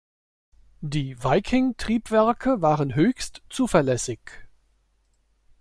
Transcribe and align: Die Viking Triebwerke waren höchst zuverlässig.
Die 0.81 1.23
Viking 1.23 1.77
Triebwerke 1.77 2.63
waren 2.63 2.95
höchst 2.95 3.43
zuverlässig. 3.51 4.17